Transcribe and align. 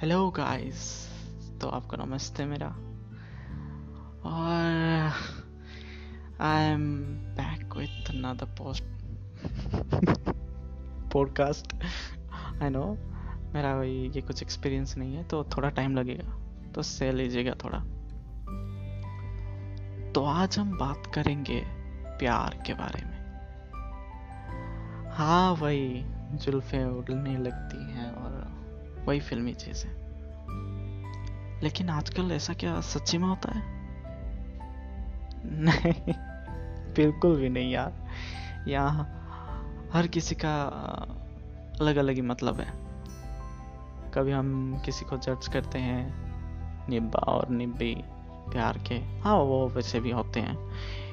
Hello 0.00 0.30
guys 0.30 1.08
तो 1.60 1.68
आपका 1.68 2.04
नमस्ते 2.04 2.44
मेरा। 2.44 2.66
और 4.24 5.12
I 6.40 6.64
am 6.64 7.04
back 7.14 7.76
with 7.76 8.10
another 8.10 8.46
post 8.46 8.84
podcast 11.12 11.74
I 12.62 12.68
know 12.68 12.98
मेरा 13.54 13.82
ये 13.82 14.20
कुछ 14.20 14.42
एक्सपीरियंस 14.42 14.96
नहीं 14.96 15.16
है 15.16 15.24
तो 15.24 15.44
थोड़ा 15.44 15.70
टाइम 15.70 15.96
लगेगा। 15.96 16.38
तो 16.74 16.82
सह 16.82 17.12
लीजिएगा 17.12 17.54
थोड़ा। 17.64 17.78
तो 20.12 20.24
आज 20.24 20.58
हम 20.58 20.78
बात 20.78 21.10
करेंगे 21.14 21.62
प्यार 22.18 22.62
के 22.66 22.74
बारे 22.74 23.04
में। 23.04 23.18
हाँ 25.10 25.52
वही। 25.52 26.17
जुल्फे 26.32 26.84
उड़ने 26.84 27.36
लगती 27.36 27.92
हैं 27.92 28.12
और 28.12 28.58
वही 29.06 29.20
फिल्मी 29.20 29.54
चीज़ें। 29.54 29.90
लेकिन 31.62 31.88
आजकल 31.88 32.32
ऐसा 32.32 32.54
क्या 32.54 32.80
सच्ची 32.80 33.18
में 33.18 33.28
होता 33.28 33.52
है? 33.52 33.62
नहीं, 35.44 36.14
बिल्कुल 36.94 37.36
भी 37.36 37.48
नहीं 37.48 37.72
यार। 37.72 37.92
यहाँ 38.68 39.14
हर 39.92 40.06
किसी 40.06 40.34
का 40.34 40.64
अलग 41.80 41.96
अलग 41.96 42.14
ही 42.14 42.20
मतलब 42.20 42.60
है। 42.60 42.72
कभी 44.10 44.32
हम 44.32 44.82
किसी 44.84 45.04
को 45.04 45.16
जज 45.16 45.48
करते 45.48 45.78
हैं, 45.78 46.28
निब्बा 46.88 47.18
और 47.18 47.48
निब्बी 47.48 47.94
प्यार 48.52 48.78
के। 48.78 48.94
हाँ 48.94 49.36
वो 49.36 49.68
वैसे 49.68 50.00
भी 50.00 50.10
होते 50.10 50.40
हैं, 50.40 50.56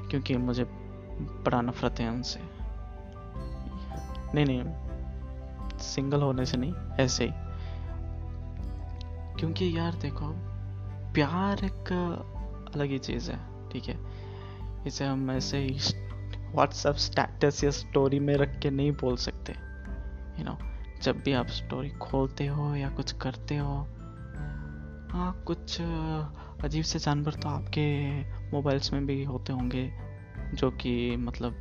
क्योंकि 0.09 0.37
मुझे 0.37 0.63
बड़ा 1.19 1.61
नफरत 1.61 1.99
है 1.99 2.09
उनसे। 2.09 2.39
नहीं 4.33 4.45
नहीं 4.45 4.84
सिंगल 5.85 6.21
होने 6.21 6.45
से 6.45 6.57
नहीं 6.57 6.73
ऐसे 6.99 7.25
ही। 7.25 7.31
क्योंकि 9.39 9.77
यार 9.77 9.95
देखो 9.95 10.31
प्यार 11.13 11.63
एक 11.65 11.91
अलग 12.75 12.89
ही 12.89 12.99
चीज़ 12.99 13.31
है 13.31 13.69
ठीक 13.69 13.83
है? 13.83 13.97
इसे 14.87 15.05
हम 15.05 15.31
ऐसे 15.31 15.57
ही 15.57 15.79
व्हाट्सएप 16.55 16.95
स्टेटस 16.95 17.63
या 17.63 17.71
स्टोरी 17.71 18.19
में 18.19 18.35
रख 18.35 18.59
के 18.59 18.69
नहीं 18.69 18.91
बोल 18.91 19.15
सकते 19.17 19.53
यू 19.53 20.37
you 20.37 20.45
नो 20.45 20.51
know, 20.51 21.03
जब 21.03 21.21
भी 21.21 21.33
आप 21.33 21.47
स्टोरी 21.47 21.89
खोलते 21.89 22.47
हो 22.47 22.75
या 22.75 22.89
कुछ 22.89 23.11
करते 23.11 23.57
हो 23.57 23.75
हाँ 25.11 25.43
कुछ 25.47 25.81
अजीब 26.63 26.83
से 26.83 26.99
जानवर 26.99 27.33
तो 27.33 27.49
आपके 27.49 27.85
मोबाइल्स 28.51 28.93
में 28.93 29.05
भी 29.05 29.23
होते 29.23 29.53
होंगे 29.53 29.89
जो 30.53 30.71
कि 30.71 31.15
मतलब 31.17 31.55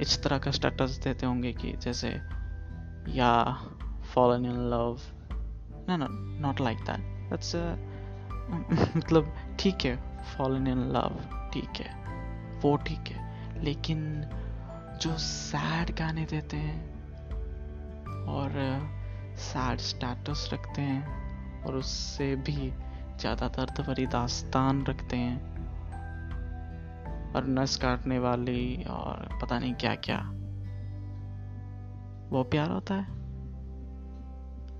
इस 0.00 0.22
तरह 0.22 0.38
का 0.38 0.50
स्टेटस 0.50 1.00
देते 1.04 1.26
होंगे 1.26 1.52
कि 1.52 1.72
जैसे 1.72 2.08
या 3.08 3.58
fallen 4.14 4.44
in 4.44 4.70
love 4.70 4.98
no 5.88 5.96
no, 5.96 6.06
not 6.40 6.60
like 6.60 6.84
that. 6.86 7.00
That's 7.30 7.54
a 7.54 7.78
मतलब 8.96 9.34
ठीक 9.60 9.84
है 9.84 10.22
फॉलन 10.22 10.66
इन 10.66 10.78
लव 10.78 11.20
ठीक 11.52 11.80
है, 11.80 11.94
वो 12.60 12.76
ठीक 12.76 13.08
है. 13.08 13.26
लेकिन 13.64 14.24
जो 15.02 15.18
सैड 15.18 15.98
गाने 15.98 16.24
देते 16.24 16.56
हैं 16.56 16.96
और 18.24 18.50
सैड 19.36 19.78
स्टेटस 19.78 20.50
रखते 20.52 20.82
हैं 20.82 21.62
और 21.62 21.74
उससे 21.74 22.36
भी 22.36 22.72
ज़्यादा 23.20 23.48
दर्द 23.48 23.86
भरी 23.86 24.06
दास्तान 24.06 24.84
रखते 24.86 25.16
हैं. 25.16 25.56
और 27.36 27.46
नस 27.46 27.76
काटने 27.76 28.18
वाली 28.18 28.84
और 28.90 29.38
पता 29.42 29.58
नहीं 29.58 29.74
क्या 29.74 29.94
क्या 29.94 30.16
वो 32.30 32.42
प्यार 32.42 32.70
होता 32.70 32.94
है? 32.94 33.06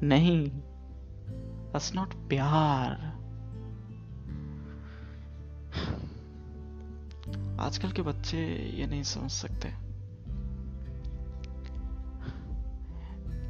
नहीं, 0.03 0.51
That's 1.67 1.99
not 1.99 2.15
प्यार। 2.15 2.93
आजकल 7.61 7.93
के 7.93 8.03
बच्चे 8.03 8.39
ये 8.75 8.87
नहीं 8.87 9.03
समझ 9.03 9.31
सकते। 9.31 9.69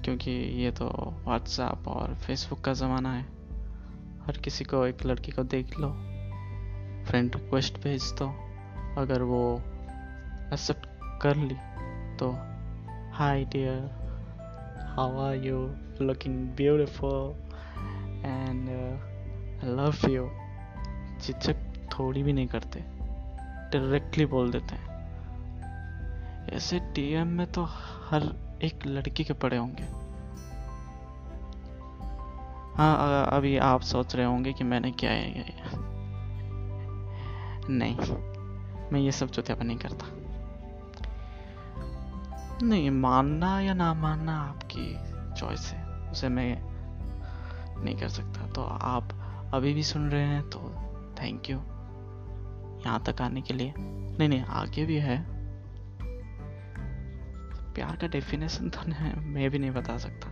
क्योंकि 0.02 0.30
ये 0.30 0.70
तो 0.70 0.86
व्हाट्सएप 1.24 1.88
और 1.88 2.14
फेसबुक 2.14 2.60
का 2.60 2.72
ज़माना 2.72 3.12
है। 3.12 3.22
हर 4.26 4.38
किसी 4.44 4.64
को 4.64 4.86
एक 4.86 5.06
लड़की 5.06 5.32
को 5.32 5.44
देख 5.44 5.78
लो 5.80 5.88
फ्रेंड 7.04 7.36
रिक्वेस्ट 7.36 7.82
भेज 7.82 8.02
दो। 8.02 8.28
अगर 9.00 9.22
वो 9.22 9.58
एक्सेप्ट 10.52 10.86
कर 11.22 11.36
ली 11.36 11.54
तो 12.16 12.55
hi 13.16 13.44
dear 13.44 14.88
how 14.96 15.20
are 15.20 15.34
you 15.34 15.58
looking 16.00 16.34
beautiful 16.56 17.30
and 18.24 18.68
I 18.68 19.70
love 19.76 20.08
you 20.10 20.24
झिझक 21.20 21.62
थोड़ी 21.92 22.22
भी 22.22 22.32
नहीं 22.32 22.46
करते. 22.46 22.80
डायरेक्टली 23.72 24.26
बोल 24.26 24.50
देते 24.50 24.74
हैं. 24.74 24.84
ऐसे 26.52 26.80
डीएम 26.94 27.28
में 27.28 27.46
तो 27.52 27.64
हर 28.10 28.28
एक 28.64 28.86
लड़की 28.86 29.24
के 29.24 29.32
पड़े 29.32 29.56
होंगे. 29.56 29.84
हाँ 32.76 33.26
अभी 33.26 33.56
आप 33.56 33.80
सोच 33.92 34.16
रहे 34.16 34.26
होंगे 34.26 34.52
कि 34.52 34.64
मैंने 34.64 34.90
क्या 34.92 35.10
है 35.10 35.46
नहीं. 37.70 37.96
मैं 38.92 39.00
ये 39.00 39.12
सब 39.12 39.30
चौथापा 39.30 39.64
नहीं 39.64 39.78
करता. 39.78 40.06
नहीं, 42.62 42.90
मानना 42.90 43.60
या 43.60 43.74
ना 43.74 43.92
मानना 43.94 44.36
आपकी 44.40 44.94
चॉइस 45.40 45.70
है। 45.72 46.10
उसे 46.10 46.28
मैं 46.28 46.56
नहीं 47.84 47.96
कर 47.96 48.08
सकता। 48.08 48.46
तो 48.46 48.62
आप 48.62 49.08
अभी 49.54 49.72
भी 49.74 49.82
सुन 49.82 50.10
रहे 50.10 50.22
हैं 50.22 50.42
तो 50.42 50.58
थैंक 51.22 51.50
यू 51.50 51.56
यहाँ 52.86 53.02
तक 53.06 53.22
आने 53.22 53.40
के 53.40 53.54
लिए। 53.54 53.74
नहीं 53.78 54.28
नहीं, 54.28 54.40
आगे 54.40 54.84
भी 54.84 54.96
है। 54.96 55.24
प्यार 57.74 57.96
का 57.96 58.06
डेफिनेशन 58.06 58.68
तो 58.68 58.80
मैं 59.20 59.50
भी 59.50 59.58
नहीं 59.58 59.70
बता 59.70 59.98
सकता, 59.98 60.28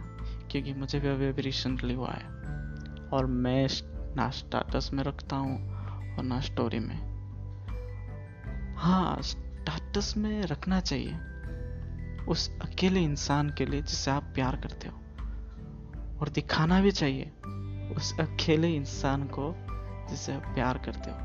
क्योंकि 0.50 0.74
मुझे 0.74 1.00
भी 1.00 1.08
अभी 1.08 1.28
अभी 1.28 1.42
रिसेंटली 1.42 1.94
हुआ 1.94 2.10
है। 2.10 2.24
और 3.12 3.26
मैं 3.26 3.68
ना 4.16 4.30
स्टाटस 4.30 4.90
में 4.92 5.04
रखता 5.04 5.36
हूँ 5.36 5.56
और 6.16 6.24
ना 6.24 6.40
स्टोरी 6.40 6.78
में। 6.78 6.98
हाँ 8.76 9.22
स्टाटस 9.22 10.14
में 10.16 10.42
रखना 10.42 10.80
चाहिए। 10.80 11.18
उस 12.28 12.60
अकेले 12.62 13.00
इंसान 13.00 13.50
के 13.50 13.66
लिए 13.66 13.82
जिसे 13.82 14.10
आप 14.10 14.22
प्यार 14.22 14.56
करते 14.56 14.88
हो। 14.88 14.94
और 16.20 16.28
दिखाना 16.28 16.80
भी 16.80 16.90
चाहिए 16.90 17.32
उस 17.96 18.20
अकेले 18.20 18.74
इंसान 18.74 19.24
को 19.24 19.54
जिसे 20.10 20.34
आप 20.34 20.42
प्यार 20.42 20.78
करते 20.78 21.10
हो। 21.10 21.16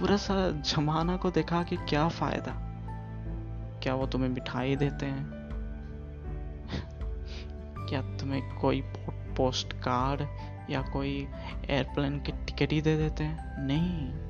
पूरा 0.00 0.16
सा 0.16 0.50
जमाना 0.50 1.16
को 1.16 1.30
देखा 1.30 1.62
कि 1.62 1.76
क्या 1.76 2.08
फ़ायदा? 2.08 2.52
क्या 3.82 3.94
वो 3.94 4.06
तुम्हें 4.06 4.28
मिठाई 4.28 4.76
देते 4.76 5.06
हैं? 5.06 5.30
क्या 7.88 8.02
तुम्हें 8.16 8.58
कोई 8.58 8.82
पोस्ट 9.10 9.72
कार्ड 9.72 10.20
या 10.70 10.82
कोई 10.82 11.28
एयरप्लेन 11.70 12.20
की 12.20 12.32
टिकट 12.32 12.72
ही 12.72 12.82
दे 12.82 12.96
देते 12.96 13.24
हैं? 13.24 13.66
नहीं। 13.66 14.26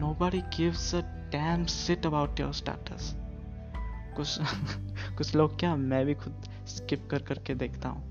Buddy 0.00 0.40
gives 0.40 0.94
a 0.94 1.00
damn 1.04 1.64
shit 1.64 2.06
about 2.06 2.40
your 2.40 2.52
status 2.52 3.16
कुछ 4.20 4.38
कुछ 5.18 5.34
लोग 5.34 5.58
क्या 5.58 5.76
मैं 5.76 6.06
भी 6.06 6.14
खुद 6.14 6.42
स्किप 6.66 7.08
कर 7.10 7.22
करके 7.22 7.54
देखता 7.54 7.88
हूँ। 7.88 8.08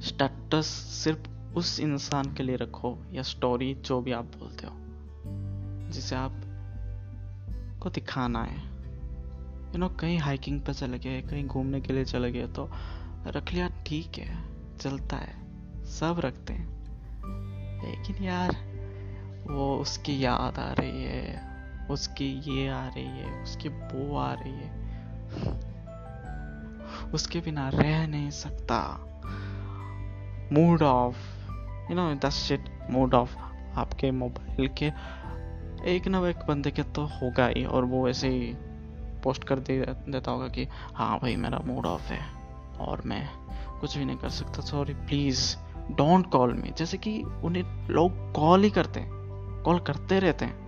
स्टेटस 0.00 0.66
सिर्फ़ 0.94 1.28
उस 1.54 1.80
इंसान 1.80 2.34
के 2.34 2.42
लिए 2.42 2.56
रखो 2.56 2.98
या 3.12 3.22
स्टोरी 3.22 3.74
जो 3.74 4.00
भी 4.00 4.12
आप 4.12 4.24
बोलते 4.24 4.66
हो, 4.66 4.72
जिसे 5.90 6.16
आप 6.16 6.40
को 7.82 7.90
दिखाना 7.90 8.42
है। 8.44 8.58
यू 8.58 9.78
नो 9.78 9.88
कहीं 9.88 10.18
हाइकिंग 10.18 10.60
पे 10.60 10.74
चले 10.74 10.98
गए, 10.98 11.22
कहीं 11.22 11.46
घूमने 11.46 11.80
के 11.80 11.92
लिए 11.92 12.04
चले 12.04 12.32
गए 12.32 12.46
तो 12.46 12.70
रख 13.26 13.52
लिया, 13.52 13.68
ठीक 13.86 14.18
है, 14.18 14.38
चलता 14.78 15.16
है, 15.16 15.34
सब 15.84 16.20
रखते 16.20 16.52
हैं। 16.52 16.68
लेकिन 17.84 18.24
यार, 18.24 18.56
वो 19.50 19.76
उसकी 19.78 20.24
याद 20.24 20.58
आ 20.58 20.72
रही 20.72 21.02
है। 21.02 21.53
उसकी 21.90 22.28
ये 22.46 22.68
आ 22.68 22.86
रही 22.88 23.04
है, 23.04 23.42
उसकी 23.42 23.68
वो 23.68 24.16
आ 24.16 24.32
रही 24.34 24.52
है। 24.52 24.82
उसके 27.14 27.40
बिना 27.40 27.68
रह 27.68 28.06
नहीं 28.06 28.30
सकता। 28.30 28.80
Mood 30.52 30.82
off 30.82 31.16
you 31.90 31.94
know 31.96 32.14
this 32.14 32.34
shit 32.34 32.64
mood 32.90 33.14
off 33.14 33.36
आपके 33.76 34.10
मोबाइल 34.10 34.68
के 34.68 34.90
एक 35.86 36.08
ना 36.08 36.28
एक 36.28 36.44
बंदे 36.48 36.70
के 36.70 36.82
तो 36.82 37.04
होगा 37.04 37.46
ही, 37.46 37.64
और 37.64 37.84
वो 37.84 38.08
ऐसे 38.08 38.28
ही 38.28 38.54
पोस्ट 39.22 39.44
कर 39.44 39.58
दे, 39.58 39.78
देता 40.08 40.30
होगा 40.30 40.48
कि 40.48 40.66
हाँ 40.94 41.18
भाई, 41.18 41.36
मेरा 41.36 41.58
मूड 41.58 41.86
ऑफ़ 41.86 42.12
है, 42.12 42.20
और 42.80 43.02
मैं 43.06 43.28
कुछ 43.80 43.98
भी 43.98 44.04
नहीं 44.04 44.16
कर 44.16 44.28
सकता 44.28 44.62
sorry 44.62 44.94
please 44.94 45.56
don't 45.92 46.30
call 46.30 46.52
me 46.54 46.72
जैसे 46.78 46.98
कि 46.98 47.22
उन्हें 47.44 47.88
लोग 47.88 48.32
कॉल 48.32 48.62
ही 48.62 48.70
करते 48.70 49.00
हैं 49.00 49.62
कॉल 49.62 49.78
करते 49.78 50.18
रहते 50.18 50.44
हैं। 50.44 50.63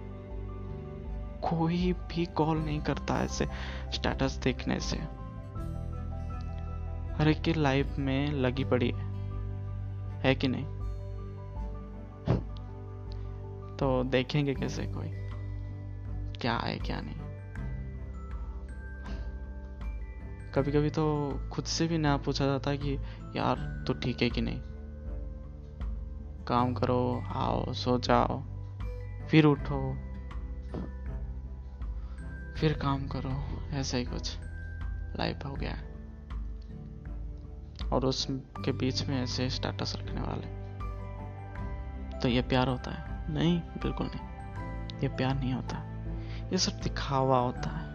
कोई 1.47 1.93
भी 1.93 2.27
कॉल 2.27 2.59
नहीं 2.59 2.81
करता 2.81 3.23
ऐसे 3.23 3.49
स्टेटस 3.93 4.33
देखने 4.33 4.81
से। 4.81 4.97
हर 7.15 7.29
एक 7.29 7.43
की 7.43 7.53
लाइफ 7.53 7.99
में 7.99 8.33
लगी 8.33 8.65
पड़ी 8.65 8.91
है। 8.91 9.07
है 10.21 10.35
कि 10.35 10.49
नहीं? 10.49 10.65
तो 13.77 14.05
देखेंगे 14.05 14.55
कैसे 14.55 14.87
कोई। 14.87 15.27
क्या 16.41 16.57
है, 16.57 16.79
क्या 16.79 17.01
नहीं। 17.01 17.15
कभी 20.51 20.73
कभी 20.73 20.91
तो 20.91 21.35
खुद 21.53 21.65
से 21.65 21.87
भी 21.87 21.99
ना 21.99 22.17
पूछा 22.17 22.47
जाता 22.47 22.75
कि 22.75 22.99
यार, 23.37 23.85
तू 23.87 23.95
ठीक 23.95 24.23
है 24.23 24.31
कि 24.31 24.41
नहीं? 24.41 24.61
काम 26.45 26.75
करो, 26.75 27.23
आओ, 27.27 27.73
सो 27.73 27.99
जाओ, 27.99 28.43
फिर 29.29 29.45
उठो। 29.45 30.07
फिर 32.57 32.73
काम 32.73 33.09
करो, 33.09 33.63
ऐसा 33.71 33.97
ही 33.97 34.05
कुछ। 34.05 34.39
लाइफ 35.19 35.47
हो 35.47 35.53
गया। 35.53 35.73
और 37.89 38.05
उसके 38.05 38.73
बीच 38.73 39.07
में 39.07 39.23
ऐसे 39.23 39.51
स्टेटस 39.51 39.97
रखने 39.97 40.21
वाले। 40.21 40.67
तो 42.19 42.29
ये 42.29 42.43
प्यार 42.43 42.69
होता 42.69 42.91
है? 42.91 43.33
नहीं, 43.33 43.61
बिल्कुल 43.61 44.11
नहीं। 44.15 44.27
ये 45.01 45.09
प्यार 45.09 45.35
नहीं 45.35 45.53
होता। 45.53 45.77
ये 46.51 46.59
सब 46.59 46.73
दिखावा 46.73 47.39
होता 47.39 47.71
है। 47.71 47.87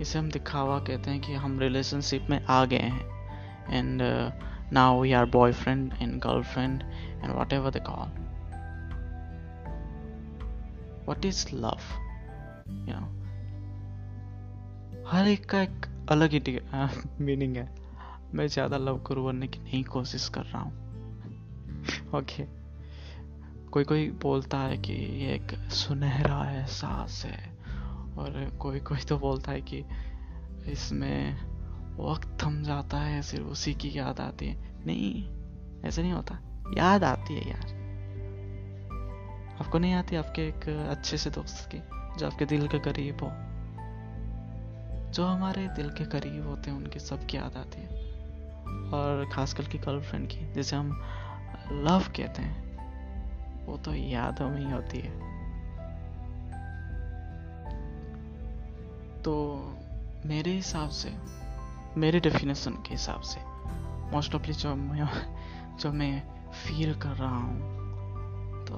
इसे 0.00 0.18
हम 0.18 0.30
दिखावा 0.30 0.78
कहते 0.78 1.10
हैं 1.10 1.20
कि 1.20 1.34
हम 1.34 1.58
रिलेशनशिप 1.58 2.26
में 2.30 2.44
आ 2.44 2.64
गए 2.64 2.78
हैं। 2.78 3.16
And 3.74 4.02
now 4.72 5.02
we 5.02 5.12
are 5.12 5.26
boyfriend 5.26 5.92
and 5.92 6.20
girlfriend 6.20 6.82
and 7.22 7.32
whatever 7.52 7.70
the 7.70 7.76
call 7.76 8.26
what 11.08 11.24
is 11.24 11.56
love 11.56 12.05
you 12.68 12.94
know 12.96 13.14
हर 15.08 15.28
एक 15.28 15.46
का 15.46 15.62
एक 15.62 15.86
अलग 16.10 16.30
ही 16.30 16.60
मीनिंग 17.20 17.56
है। 17.56 17.74
मैं 18.34 18.48
ज़्यादा 18.48 18.76
लव 18.76 18.98
करूँ 18.98 19.24
बनने 19.24 19.46
की 19.46 19.58
नहीं 19.58 19.84
कोशिश 19.84 20.28
कर 20.28 20.42
रहा 20.42 20.62
हूँ। 20.62 20.72
ओके. 22.14 22.44
कोई 23.70 23.84
कोई 23.84 24.10
बोलता 24.10 24.58
है 24.58 24.78
कि 24.78 24.92
ये 24.92 25.34
एक 25.34 25.70
सुनहरा 25.70 26.50
एहसास 26.50 27.24
है। 27.26 27.56
और 28.18 28.56
कोई 28.60 28.80
कोई 28.80 28.98
तो 28.98 29.18
बोलता 29.18 29.52
है 29.52 29.60
कि 29.60 29.84
इसमें 30.66 31.36
वक्त 31.96 32.38
थम 32.44 32.62
जाता 32.62 32.98
है, 32.98 33.22
सिर्फ़ 33.22 33.46
उसी 33.46 33.74
की 33.74 33.98
याद 33.98 34.20
आती 34.20 34.46
है। 34.46 34.84
नहीं, 34.86 35.28
ऐसे 35.84 36.02
नहीं 36.02 36.12
होता। 36.12 36.38
याद 36.78 37.04
आती 37.04 37.34
है 37.34 37.50
यार। 37.50 37.86
आपको 39.60 39.78
नहीं 39.78 39.94
आती 39.94 40.16
आपके 40.16 40.42
एक 40.42 40.68
अच्छे 40.68 41.16
से 41.16 41.30
दोस्त 41.30 41.70
की? 41.74 41.95
जो 42.18 42.26
आपके 42.26 42.44
दिल 42.44 42.68
के 42.68 42.78
करीब 42.78 43.14
हो। 43.22 43.30
जो 45.12 45.24
हमारे 45.24 45.68
दिल 45.68 45.90
के 45.90 46.04
करीब 46.04 46.46
होते 46.46 46.70
हैं, 46.70 46.78
उनकी 46.78 46.98
सबकी 46.98 47.36
याद 47.36 47.56
आती 47.56 47.80
है। 47.80 47.88
और 48.92 49.30
खासकर 49.32 49.64
की 49.64 49.78
गर्लफ्रेंड 49.78 50.28
की, 50.28 50.52
जिसे 50.52 50.76
हम 50.76 51.02
लव 51.72 52.00
कहते 52.00 52.42
हैं, 52.42 52.76
वो 53.66 53.76
तो 53.76 53.94
यादों 53.94 54.48
में 54.48 54.66
ही 54.66 54.72
होती 54.72 54.98
है। 54.98 55.36
तो 59.22 59.56
मेरे 60.26 60.50
हिसाब 60.50 60.88
से, 60.88 61.14
मेरे 61.96 62.20
डेफिनेशन 62.20 62.72
के 62.72 62.90
हिसाब 62.90 63.20
से 63.20 63.40
मोस्ट 64.12 64.34
ऑफली 64.34 64.52
जो 64.52 64.74
मैं 64.74 65.36
जो 65.78 65.92
मैं 65.92 66.22
फील 66.50 66.94
कर 66.94 67.08
रहा 67.08 67.36
हूँ 67.36 67.56
तो 68.66 68.74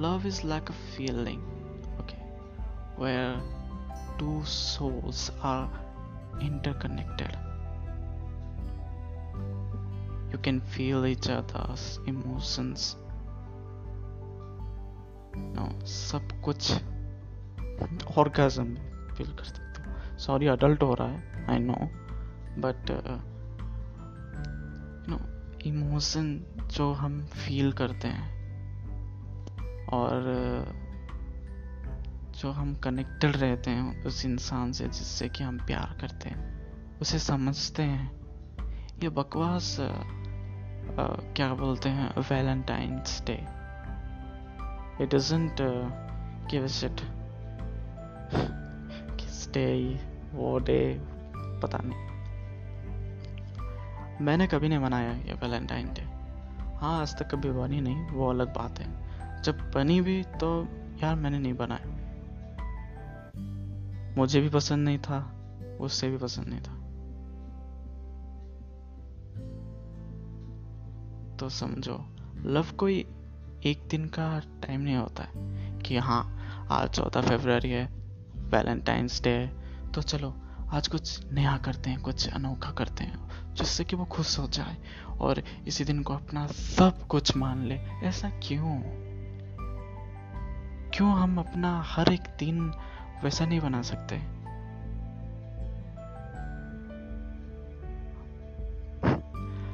love 0.00 0.26
is 0.26 0.46
like 0.46 0.62
a 0.62 0.72
feeling 0.72 1.53
where 3.00 3.42
two 4.18 4.44
souls 4.44 5.30
are 5.30 6.40
interconnected 6.42 7.44
you 10.34 10.40
can 10.42 10.56
feel 10.60 11.04
each 11.08 11.26
other's 11.30 11.82
emotions. 12.10 12.84
No 15.56 15.84
सब 15.84 16.28
कुछ 16.44 16.72
orgasm 18.18 18.74
फील 19.14 19.36
कर 19.36 19.44
सकते 19.44 19.82
हो। 19.82 20.18
सॉरी 20.18 20.46
अडल्ट 20.46 20.82
हो 20.82 20.94
रहा 20.94 21.08
है 21.08 21.46
I 21.50 21.58
know 21.58 21.74
but 22.60 22.90
no 25.08 25.18
emotion 25.60 26.44
जो 26.66 26.92
हम 26.92 27.24
फील 27.26 27.72
करते 27.72 28.08
हैं 28.08 28.34
और 29.86 30.22
जो 32.44 32.50
हम 32.52 32.74
कनेक्टेड 32.74 33.36
रहते 33.36 33.70
हैं 33.70 34.04
उस 34.04 34.24
इंसान 34.26 34.72
से, 34.72 34.86
जिससे 34.86 35.28
कि 35.28 35.44
हम 35.44 35.58
प्यार 35.58 35.96
करते 36.00 36.28
हैं, 36.28 36.98
उसे 37.00 37.18
समझते 37.18 37.82
हैं। 37.82 38.10
ये 39.02 39.08
बकवास 39.08 39.76
क्या 41.36 41.48
बोलते 41.54 41.88
हैं 41.88 42.08
Valentine's 42.30 43.22
day 43.26 43.34
it 45.02 45.14
doesn't 45.14 45.56
give 46.50 46.66
shit 46.68 47.00
kiss 49.16 49.48
day 49.54 49.66
वो 50.34 50.58
डे 50.60 50.78
पता 51.62 51.78
नहीं। 51.84 52.02
मैंने 54.20 54.46
कभी 54.46 54.68
नहीं 54.68 54.78
मनाया 54.78 55.12
ये 55.22 55.34
वैलेंटाइन 55.42 55.92
डे 55.94 56.02
हाँ 56.76 57.00
आज 57.00 57.18
तक 57.18 57.34
कभी 57.34 57.50
बनी 57.52 57.80
नहीं, 57.80 58.06
वो 58.06 58.30
अलग 58.30 58.54
बात 58.54 58.78
है। 58.80 59.42
जब 59.42 59.70
बनी 59.74 60.00
भी 60.00 60.22
तो 60.40 60.56
यार 61.02 61.14
मैंने 61.16 61.38
नहीं 61.38 61.54
बनाया। 61.56 62.00
मुझे 64.16 64.40
भी 64.40 64.48
पसंद 64.48 64.84
नहीं 64.84 64.98
था, 64.98 65.40
उससे 65.80 66.10
भी 66.10 66.16
पसंद 66.16 66.46
नहीं 66.48 66.60
था। 66.60 66.84
तो 71.36 71.48
समझो, 71.48 72.16
लव 72.42 72.66
कोई 72.78 72.98
एक 73.64 73.88
दिन 73.90 74.04
का 74.04 74.38
टाइम 74.38 74.80
नहीं 74.80 74.96
होता 74.96 75.22
है 75.22 75.34
कि 75.78 75.96
हाँ 75.96 76.38
आज 76.70 76.88
चौदह 76.88 77.20
फेब्रवरी 77.20 77.70
है 77.70 77.86
वैलेंटाइंस 78.36 79.22
डे 79.22 79.30
है। 79.30 79.64
तो 79.92 80.02
चलो, 80.02 80.34
आज 80.70 80.88
कुछ 80.88 81.32
नया 81.32 81.56
करते 81.56 81.90
हैं, 81.90 82.00
कुछ 82.00 82.28
अनोखा 82.28 82.70
करते 82.70 83.04
हैं, 83.04 83.28
जिससे 83.54 83.84
कि 83.84 83.96
वो 83.96 84.04
खुश 84.04 84.38
हो 84.38 84.46
जाए 84.46 84.76
और 85.20 85.42
इसी 85.66 85.84
दिन 85.84 86.02
को 86.02 86.14
अपना 86.14 86.46
सब 86.46 87.06
कुछ 87.06 87.36
मान 87.36 87.64
ले। 87.64 87.74
ऐसा 87.74 88.30
क्यों? 88.30 88.82
क्यों 90.90 91.12
हम 91.12 91.38
अपना 91.38 91.82
हर 91.82 92.12
एक 92.12 92.20
दिन 92.20 92.72
वैसा 93.24 93.46
नहीं 93.46 93.60
बना 93.60 93.82
सकते। 93.82 94.16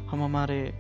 हम 0.07 0.23
हमारे 0.25 0.73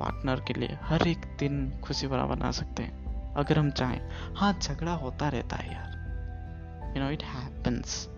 पार्टनर 0.00 0.40
के 0.40 0.54
लिए 0.54 0.78
हर 0.82 1.08
एक 1.08 1.36
दिन 1.38 1.80
खुशी 1.84 2.06
भरा 2.06 2.24
बना 2.26 2.50
सकते 2.50 2.82
हैं, 2.82 3.34
अगर 3.34 3.58
हम 3.58 3.70
चाहें। 3.70 4.00
हाँ 4.34 4.52
झगड़ा 4.52 4.92
होता 4.92 5.28
रहता 5.28 5.56
है 5.56 5.72
यार। 5.72 6.94
You 6.96 7.04
know 7.04 7.10
it 7.10 7.22
happens 7.22 8.08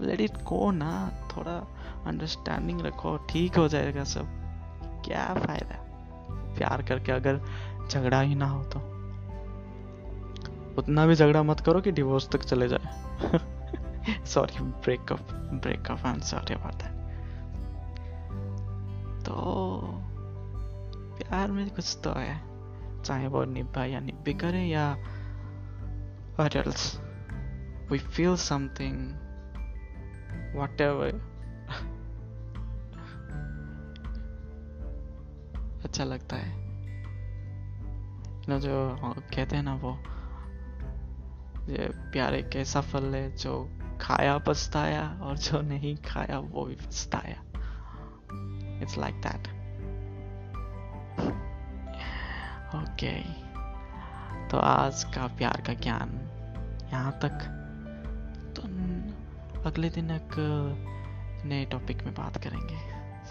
let 0.00 0.20
it 0.20 0.30
go 0.30 0.70
ना, 0.70 1.10
थोड़ा 1.36 1.56
अंडरस्टैंडिंग 2.06 2.80
रखो, 2.80 3.16
ठीक 3.16 3.56
हो 3.56 3.68
जाएगा 3.68 4.04
सब। 4.04 4.26
क्या 5.04 5.34
फ़ायदा? 5.34 5.76
प्यार 6.54 6.82
करके 6.82 7.12
अगर 7.12 7.40
झगड़ा 7.90 8.20
ही 8.20 8.34
ना 8.34 8.46
हो 8.46 8.64
तो। 8.64 8.99
उतना 10.78 11.06
भी 11.06 11.14
झगड़ा 11.14 11.42
मत 11.42 11.60
करो 11.60 11.80
कि 11.80 11.92
डिवोर्स 11.92 12.28
तक 12.28 12.40
चले 12.40 12.68
जाए। 12.68 13.10
Sorry 14.26 14.60
breakup 14.60 15.32
breakup 15.32 16.06
am 16.06 16.20
sorry 16.20 16.54
about 16.54 16.74
that 16.74 17.00
तो 19.24 19.34
प्यार 21.16 21.50
में 21.50 21.70
कुछ 21.70 21.98
तो 22.04 22.12
है। 22.12 22.42
चाहे 23.02 23.28
वो 23.28 23.44
निभा 23.44 23.84
या 23.84 24.00
निभे 24.00 24.32
करे 24.32 24.60
या 24.60 24.96
what 26.40 26.52
else? 26.52 26.98
We 27.92 27.98
feel 27.98 28.20
something, 28.20 28.96
whatever. 30.56 31.14
अच्छा 35.84 36.04
लगता 36.04 36.36
है। 36.36 36.52
ना, 38.48 38.58
जो 38.58 38.98
कहते 39.34 39.56
हैं 39.56 39.62
ना 39.62 39.74
वो 39.74 39.98
ये 41.68 41.88
प्यार 41.94 42.34
एक 42.34 42.56
ऐसा 42.56 42.80
फल 42.80 43.14
है 43.14 43.36
जो 43.36 43.78
खाया, 44.00 44.38
पछताया 44.38 45.20
और 45.22 45.38
जो 45.38 45.60
नहीं 45.60 45.96
खाया, 45.96 46.38
वो 46.38 46.64
भी 46.64 46.74
पछताया। 46.74 47.42
इट्स 48.82 48.98
लाइक 48.98 49.14
दैट 49.14 49.60
ओके 52.74 53.20
तो 54.48 54.58
आज 54.58 55.04
का 55.04 55.26
प्यार 55.26 55.62
का 55.66 55.74
ज्ञान 55.74 56.08
यहाँ 56.92 57.12
तक। 57.12 57.56
तो 58.56 58.62
अगले 59.62 59.90
दिन 59.90 60.10
एक 60.10 60.34
नए 61.46 61.64
टॉपिक 61.64 62.02
में 62.02 62.14
बात 62.14 62.36
करेंगे। 62.36 62.78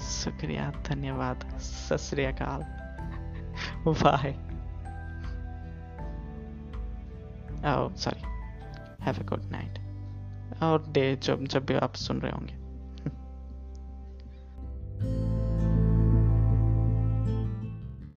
शुक्रिया, 0.03 0.71
धन्यवाद। 0.87 1.57
सत 1.59 2.15
bye 3.87 4.39
sorry 7.65 8.21
have 9.03 9.15
a 9.19 9.23
good 9.23 9.43
night 9.45 9.79
और 10.63 10.85
डे 10.89 11.15
जब 11.15 11.45
जब 11.45 11.65
भी 11.65 11.73
आप 11.73 11.95
सुन 11.95 12.19
रहे 12.19 12.31
होंगे। 12.31 12.58